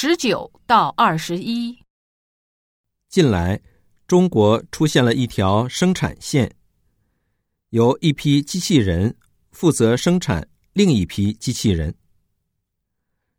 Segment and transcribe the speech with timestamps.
[0.00, 1.76] 十九到二十一。
[3.08, 3.60] 近来，
[4.06, 6.54] 中国出现了一条生产线，
[7.70, 9.12] 由一批机器人
[9.50, 11.92] 负责生产另一批机器人。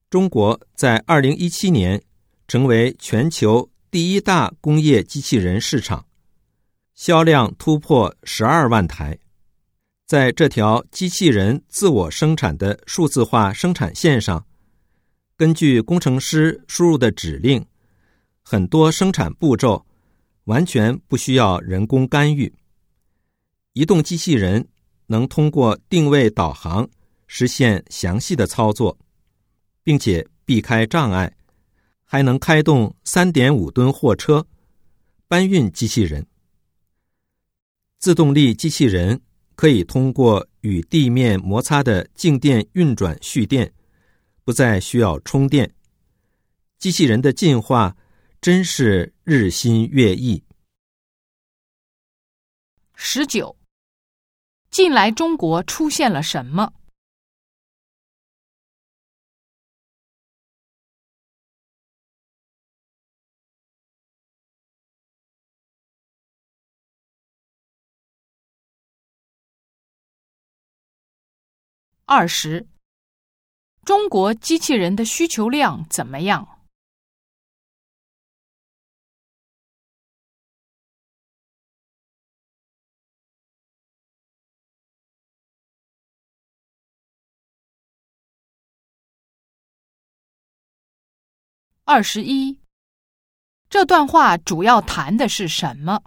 [0.10, 2.04] 中国在二零一七年
[2.46, 6.06] 成为全球第一大工业机器人市场，
[6.94, 9.18] 销量突破十二万台。
[10.06, 14.46] 在这条机器人自我生产的数字化生产线上，
[15.40, 17.66] 根据工程师输入的指令，
[18.42, 19.86] 很多生产步骤
[20.44, 22.54] 完全不需要人工干预。
[23.72, 24.68] 移动机器人
[25.08, 26.86] 能通过定位导航
[27.26, 28.98] 实现详细的操作，
[29.82, 31.34] 并且避开障碍，
[32.04, 34.46] 还能开动三点五吨货车
[35.30, 36.28] 搬运机器人。
[37.98, 39.22] 自动力机器人。
[39.56, 43.70] 可以通过与地面摩擦的静电运转蓄电，
[44.50, 45.76] 不再需要充电。
[46.80, 47.96] 机器人的进化
[48.42, 50.44] 真是日新月异。
[52.96, 53.56] 十九，
[54.72, 56.74] 近来中国出现了什么？
[72.06, 72.68] 二十，
[73.90, 76.48] 中国机器人的需求量怎么样？
[91.84, 92.60] 二十一，
[93.72, 96.00] 这段话主要谈的是什么？